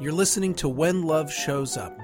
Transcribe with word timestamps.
You're 0.00 0.12
listening 0.12 0.54
to 0.54 0.68
When 0.68 1.02
Love 1.02 1.32
Shows 1.32 1.76
Up, 1.76 1.98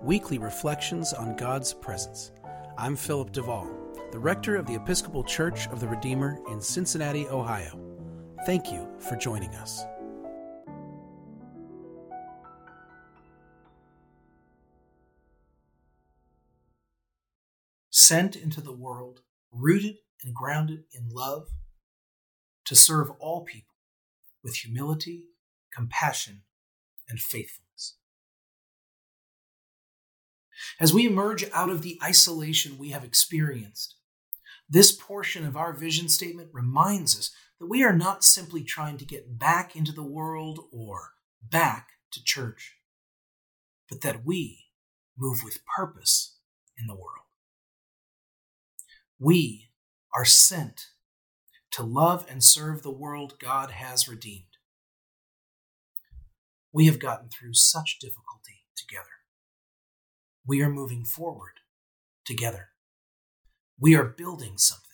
weekly 0.00 0.38
reflections 0.38 1.12
on 1.12 1.36
God's 1.36 1.74
presence. 1.74 2.30
I'm 2.78 2.94
Philip 2.94 3.32
Duvall, 3.32 3.68
the 4.12 4.18
rector 4.18 4.54
of 4.56 4.66
the 4.66 4.74
Episcopal 4.74 5.24
Church 5.24 5.66
of 5.68 5.80
the 5.80 5.88
Redeemer 5.88 6.38
in 6.48 6.60
Cincinnati, 6.60 7.26
Ohio. 7.26 7.78
Thank 8.46 8.70
you 8.70 8.88
for 8.98 9.16
joining 9.16 9.50
us. 9.56 9.84
Sent 17.90 18.36
into 18.36 18.60
the 18.60 18.72
world, 18.72 19.20
rooted 19.50 19.96
and 20.24 20.34
grounded 20.34 20.84
in 20.92 21.08
love, 21.10 21.48
to 22.72 22.76
serve 22.78 23.10
all 23.18 23.42
people 23.42 23.74
with 24.42 24.56
humility, 24.56 25.24
compassion, 25.74 26.40
and 27.06 27.20
faithfulness. 27.20 27.96
As 30.80 30.94
we 30.94 31.06
emerge 31.06 31.44
out 31.52 31.68
of 31.68 31.82
the 31.82 31.98
isolation 32.02 32.78
we 32.78 32.88
have 32.88 33.04
experienced, 33.04 33.96
this 34.70 34.90
portion 34.90 35.44
of 35.44 35.54
our 35.54 35.74
vision 35.74 36.08
statement 36.08 36.48
reminds 36.50 37.14
us 37.18 37.30
that 37.60 37.66
we 37.66 37.84
are 37.84 37.92
not 37.92 38.24
simply 38.24 38.64
trying 38.64 38.96
to 38.96 39.04
get 39.04 39.38
back 39.38 39.76
into 39.76 39.92
the 39.92 40.02
world 40.02 40.60
or 40.72 41.10
back 41.42 41.90
to 42.12 42.24
church, 42.24 42.78
but 43.86 44.00
that 44.00 44.24
we 44.24 44.68
move 45.18 45.40
with 45.44 45.66
purpose 45.76 46.38
in 46.80 46.86
the 46.86 46.94
world. 46.94 47.26
We 49.18 49.68
are 50.14 50.24
sent 50.24 50.86
to 51.72 51.82
love 51.82 52.26
and 52.28 52.44
serve 52.44 52.82
the 52.82 52.90
world 52.90 53.38
God 53.40 53.70
has 53.72 54.08
redeemed. 54.08 54.44
We 56.72 56.86
have 56.86 56.98
gotten 56.98 57.28
through 57.28 57.54
such 57.54 57.98
difficulty 57.98 58.64
together. 58.76 59.04
We 60.46 60.62
are 60.62 60.70
moving 60.70 61.04
forward 61.04 61.60
together. 62.24 62.68
We 63.78 63.94
are 63.94 64.04
building 64.04 64.58
something 64.58 64.86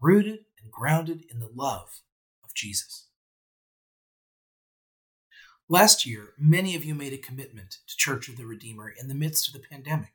rooted 0.00 0.40
and 0.60 0.70
grounded 0.70 1.24
in 1.30 1.38
the 1.38 1.50
love 1.54 2.00
of 2.44 2.54
Jesus. 2.54 3.08
Last 5.68 6.04
year, 6.04 6.34
many 6.38 6.76
of 6.76 6.84
you 6.84 6.94
made 6.94 7.14
a 7.14 7.18
commitment 7.18 7.78
to 7.86 7.96
Church 7.96 8.28
of 8.28 8.36
the 8.36 8.46
Redeemer 8.46 8.92
in 9.00 9.08
the 9.08 9.14
midst 9.14 9.48
of 9.48 9.54
the 9.54 9.66
pandemic. 9.66 10.12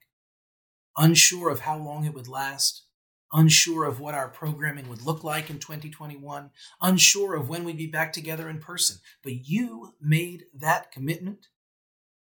Unsure 0.96 1.50
of 1.50 1.62
how 1.62 1.78
long 1.78 2.06
it 2.06 2.14
would 2.14 2.28
last, 2.28 2.84
unsure 3.32 3.86
of 3.86 4.00
what 4.00 4.16
our 4.16 4.30
programming 4.30 4.90
would 4.90 5.02
look 5.02 5.24
like 5.24 5.50
in 5.50 5.60
2021, 5.60 6.50
unsure 6.82 7.36
of 7.36 7.50
when 7.50 7.64
we'd 7.64 7.78
be 7.78 7.88
back 7.88 8.12
together 8.12 8.50
in 8.50 8.60
person. 8.60 8.98
But 9.24 9.48
you 9.48 9.94
made 10.02 10.46
that 10.54 10.92
commitment 10.92 11.48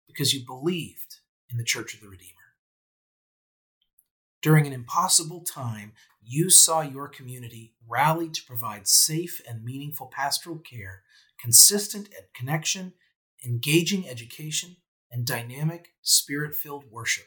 because 0.06 0.34
you 0.34 0.44
believed 0.44 1.20
in 1.50 1.56
the 1.58 1.64
Church 1.64 1.94
of 1.94 2.00
the 2.00 2.08
Redeemer. 2.08 2.32
During 4.42 4.66
an 4.66 4.72
impossible 4.72 5.42
time, 5.42 5.92
you 6.22 6.50
saw 6.50 6.80
your 6.80 7.08
community 7.08 7.74
rally 7.86 8.28
to 8.30 8.44
provide 8.46 8.86
safe 8.86 9.40
and 9.48 9.64
meaningful 9.64 10.06
pastoral 10.06 10.58
care, 10.58 11.02
consistent 11.40 12.08
connection, 12.34 12.92
engaging 13.44 14.08
education, 14.08 14.76
and 15.10 15.26
dynamic, 15.26 15.94
spirit 16.02 16.54
filled 16.54 16.84
worship. 16.90 17.26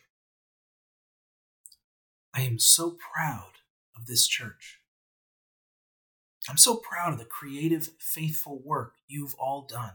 I 2.34 2.42
am 2.42 2.60
so 2.60 2.98
proud 3.14 3.61
of 4.02 4.08
this 4.08 4.28
church. 4.28 4.80
I'm 6.50 6.58
so 6.58 6.76
proud 6.76 7.14
of 7.14 7.20
the 7.20 7.26
creative, 7.26 7.90
faithful 8.00 8.60
work 8.64 8.96
you've 9.08 9.36
all 9.36 9.62
done. 9.62 9.94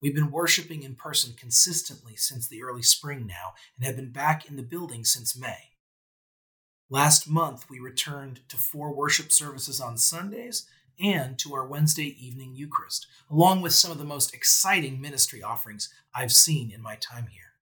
We've 0.00 0.14
been 0.14 0.30
worshiping 0.30 0.82
in 0.82 0.94
person 0.94 1.34
consistently 1.36 2.16
since 2.16 2.48
the 2.48 2.62
early 2.62 2.82
spring 2.82 3.26
now 3.26 3.54
and 3.76 3.84
have 3.84 3.96
been 3.96 4.12
back 4.12 4.48
in 4.48 4.56
the 4.56 4.62
building 4.62 5.04
since 5.04 5.38
May. 5.38 5.72
Last 6.88 7.28
month, 7.28 7.68
we 7.68 7.78
returned 7.78 8.40
to 8.48 8.56
four 8.56 8.94
worship 8.94 9.30
services 9.30 9.80
on 9.80 9.98
Sundays 9.98 10.66
and 10.98 11.38
to 11.38 11.54
our 11.54 11.66
Wednesday 11.66 12.16
evening 12.18 12.54
Eucharist, 12.54 13.06
along 13.30 13.62
with 13.62 13.74
some 13.74 13.90
of 13.90 13.98
the 13.98 14.04
most 14.04 14.34
exciting 14.34 15.00
ministry 15.00 15.42
offerings 15.42 15.92
I've 16.14 16.32
seen 16.32 16.70
in 16.70 16.82
my 16.82 16.96
time 16.96 17.26
here. 17.30 17.52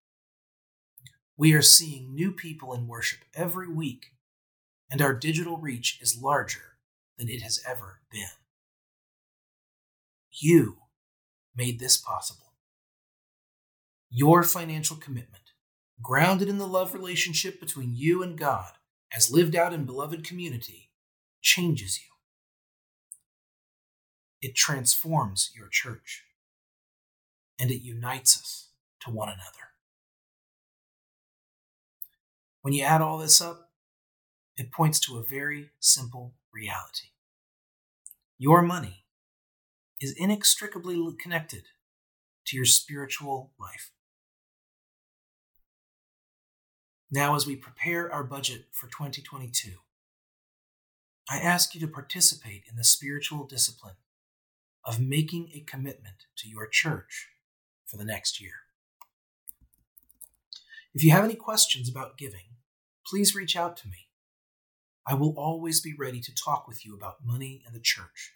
We 1.37 1.55
are 1.55 1.62
seeing 1.62 2.15
new 2.15 2.33
people 2.33 2.72
in 2.72 2.89
worship 2.89 3.21
every 3.34 3.69
week 3.69 4.12
and 4.91 5.03
our 5.03 5.12
digital 5.12 5.56
reach 5.56 5.99
is 6.00 6.21
larger 6.21 6.76
than 7.19 7.28
it 7.28 7.43
has 7.43 7.60
ever 7.69 8.00
been. 8.10 8.28
You 10.31 10.78
made 11.56 11.78
this 11.78 11.97
possible. 11.97 12.54
Your 14.10 14.43
financial 14.43 14.97
commitment, 14.97 15.43
grounded 16.00 16.48
in 16.48 16.59
the 16.59 16.66
love 16.66 16.94
relationship 16.94 17.60
between 17.60 17.94
you 17.94 18.22
and 18.22 18.38
God, 18.38 18.72
as 19.15 19.32
lived 19.32 19.56
out 19.56 19.72
in 19.72 19.84
beloved 19.84 20.25
community, 20.25 20.91
changes 21.43 21.98
you. 21.98 22.09
It 24.41 24.54
transforms 24.54 25.50
your 25.56 25.69
church, 25.69 26.25
and 27.59 27.71
it 27.71 27.82
unites 27.82 28.38
us 28.41 28.69
to 29.00 29.10
one 29.10 29.28
another. 29.28 29.72
When 32.62 32.72
you 32.72 32.84
add 32.84 33.00
all 33.00 33.19
this 33.19 33.41
up, 33.41 33.68
it 34.59 34.73
points 34.73 34.99
to 35.01 35.17
a 35.17 35.23
very 35.23 35.71
simple 35.79 36.35
reality. 36.53 37.09
Your 38.37 38.61
money 38.61 39.05
is 40.01 40.15
inextricably 40.19 41.01
connected 41.21 41.63
to 42.47 42.57
your 42.57 42.67
spiritual 42.67 43.53
life. 43.59 43.93
Now, 47.11 47.37
as 47.37 47.47
we 47.47 47.57
prepare 47.57 48.13
our 48.13 48.25
budget 48.25 48.67
for 48.73 48.89
2022, 48.89 49.73
I 51.31 51.39
ask 51.39 51.75
you 51.75 51.81
to 51.81 51.89
participate 51.89 52.65
in 52.69 52.77
the 52.77 52.85
spiritual 52.85 53.47
discipline 53.47 53.97
of 54.85 55.01
making 55.01 55.51
a 55.55 55.61
commitment 55.61 56.27
to 56.39 56.49
your 56.49 56.67
church 56.67 57.29
for 57.87 57.97
the 57.97 58.05
next 58.05 58.41
year. 58.41 58.53
If 60.95 61.05
you 61.05 61.13
have 61.13 61.25
any 61.25 61.35
questions 61.35 61.89
about 61.89 62.19
giving, 62.19 62.57
please 63.07 63.35
reach 63.35 63.57
out 63.57 63.77
to 63.79 63.89
me. 63.89 64.08
I 65.11 65.15
will 65.15 65.35
always 65.39 65.81
be 65.81 65.95
ready 65.99 66.21
to 66.21 66.35
talk 66.35 66.69
with 66.69 66.85
you 66.85 66.95
about 66.95 67.25
money 67.25 67.63
and 67.65 67.75
the 67.75 67.81
church, 67.81 68.35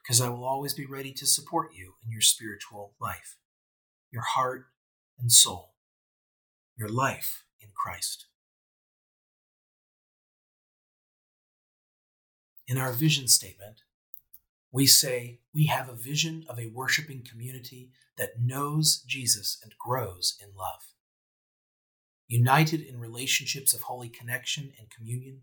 because 0.00 0.20
I 0.20 0.28
will 0.28 0.44
always 0.44 0.74
be 0.74 0.86
ready 0.86 1.12
to 1.14 1.26
support 1.26 1.70
you 1.74 1.94
in 2.04 2.12
your 2.12 2.20
spiritual 2.20 2.94
life, 3.00 3.36
your 4.12 4.22
heart 4.22 4.66
and 5.18 5.32
soul, 5.32 5.74
your 6.76 6.88
life 6.88 7.42
in 7.60 7.70
Christ. 7.74 8.26
In 12.68 12.78
our 12.78 12.92
vision 12.92 13.26
statement, 13.26 13.82
we 14.70 14.86
say 14.86 15.40
we 15.52 15.66
have 15.66 15.88
a 15.88 15.94
vision 15.94 16.44
of 16.48 16.60
a 16.60 16.70
worshiping 16.72 17.24
community 17.28 17.90
that 18.16 18.40
knows 18.40 19.02
Jesus 19.04 19.58
and 19.64 19.74
grows 19.84 20.38
in 20.40 20.50
love. 20.56 20.92
United 22.28 22.80
in 22.80 23.00
relationships 23.00 23.74
of 23.74 23.82
holy 23.82 24.08
connection 24.08 24.72
and 24.78 24.90
communion, 24.90 25.42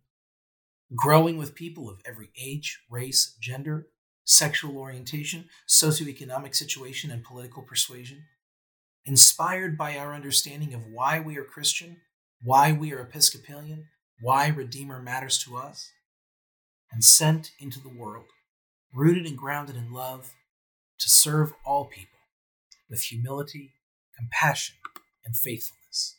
growing 0.96 1.38
with 1.38 1.56
people 1.56 1.90
of 1.90 2.02
every 2.06 2.30
age, 2.40 2.80
race, 2.90 3.36
gender, 3.40 3.88
sexual 4.26 4.78
orientation, 4.78 5.46
socioeconomic 5.68 6.56
situation, 6.56 7.12
and 7.12 7.24
political 7.24 7.64
persuasion, 7.64 8.26
inspired 9.06 9.78
by 9.78 9.98
our 9.98 10.14
understanding 10.14 10.74
of 10.74 10.86
why 10.86 11.20
we 11.20 11.38
are 11.38 11.44
Christian, 11.44 11.98
why 12.42 12.72
we 12.72 12.94
are 12.94 13.02
Episcopalian, 13.02 13.88
why 14.22 14.48
Redeemer 14.48 15.02
matters 15.02 15.38
to 15.40 15.58
us, 15.58 15.92
and 16.92 17.04
sent 17.04 17.52
into 17.60 17.80
the 17.80 17.90
world, 17.90 18.28
rooted 18.94 19.26
and 19.26 19.38
grounded 19.38 19.76
in 19.76 19.92
love, 19.92 20.34
to 21.00 21.10
serve 21.10 21.54
all 21.66 21.86
people 21.86 22.20
with 22.90 23.02
humility, 23.02 23.74
compassion, 24.18 24.76
and 25.26 25.36
faithfulness. 25.36 26.16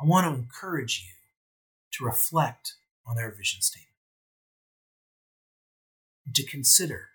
I 0.00 0.06
want 0.06 0.26
to 0.26 0.38
encourage 0.38 1.04
you 1.04 1.15
to 1.96 2.04
reflect 2.04 2.74
on 3.06 3.16
our 3.18 3.30
vision 3.30 3.60
statement 3.62 3.86
and 6.24 6.34
to 6.34 6.44
consider 6.44 7.08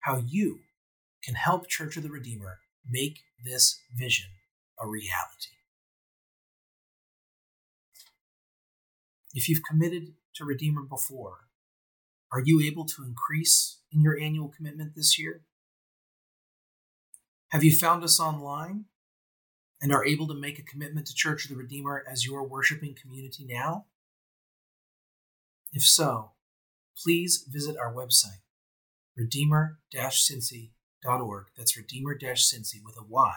how 0.00 0.22
you 0.26 0.60
can 1.22 1.34
help 1.34 1.68
Church 1.68 1.96
of 1.96 2.02
the 2.02 2.10
Redeemer 2.10 2.58
make 2.88 3.20
this 3.42 3.80
vision 3.94 4.30
a 4.80 4.86
reality. 4.86 5.54
If 9.32 9.48
you've 9.48 9.62
committed 9.68 10.14
to 10.36 10.44
Redeemer 10.44 10.82
before, 10.82 11.48
are 12.32 12.42
you 12.44 12.62
able 12.62 12.84
to 12.86 13.04
increase 13.04 13.78
in 13.92 14.02
your 14.02 14.18
annual 14.18 14.48
commitment 14.48 14.94
this 14.94 15.18
year? 15.18 15.42
Have 17.50 17.64
you 17.64 17.76
found 17.76 18.02
us 18.02 18.18
online 18.18 18.86
and 19.80 19.92
are 19.92 20.04
able 20.04 20.26
to 20.28 20.34
make 20.34 20.58
a 20.58 20.62
commitment 20.62 21.06
to 21.06 21.14
Church 21.14 21.44
of 21.44 21.50
the 21.50 21.56
Redeemer 21.56 22.04
as 22.10 22.26
your 22.26 22.46
worshiping 22.46 22.96
community 23.00 23.44
now? 23.48 23.86
If 25.74 25.82
so, 25.82 26.30
please 27.02 27.44
visit 27.50 27.76
our 27.76 27.92
website, 27.92 28.42
redeemer-cincy.org. 29.16 31.46
That's 31.56 31.76
redeemer-cincy 31.76 32.76
with 32.84 32.96
a 32.96 33.02
Y 33.06 33.34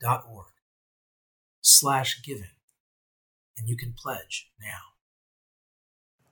dot 0.00 0.24
org 0.28 0.46
slash 1.60 2.22
giving, 2.24 2.56
and 3.58 3.68
you 3.68 3.76
can 3.76 3.92
pledge 3.92 4.50
now. 4.58 4.94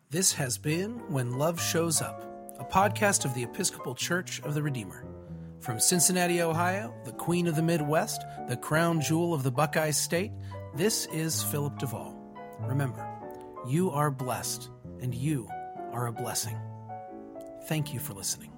This 0.08 0.32
has 0.32 0.56
been 0.56 1.12
When 1.12 1.38
Love 1.38 1.60
Shows 1.60 2.00
Up, 2.00 2.24
a 2.58 2.64
podcast 2.64 3.26
of 3.26 3.34
the 3.34 3.42
Episcopal 3.42 3.94
Church 3.94 4.40
of 4.42 4.54
the 4.54 4.62
Redeemer. 4.62 5.04
From 5.60 5.78
Cincinnati, 5.78 6.40
Ohio, 6.40 6.94
the 7.04 7.12
queen 7.12 7.46
of 7.46 7.56
the 7.56 7.62
Midwest, 7.62 8.22
the 8.48 8.56
crown 8.56 9.02
jewel 9.02 9.34
of 9.34 9.42
the 9.42 9.52
Buckeye 9.52 9.90
State, 9.90 10.32
this 10.74 11.04
is 11.12 11.42
Philip 11.42 11.78
Duvall. 11.78 12.16
Remember, 12.60 13.06
you 13.68 13.90
are 13.90 14.10
blessed, 14.10 14.70
and 15.02 15.14
you 15.14 15.48
are 15.92 16.06
a 16.06 16.12
blessing. 16.12 16.56
Thank 17.64 17.92
you 17.92 18.00
for 18.00 18.14
listening. 18.14 18.51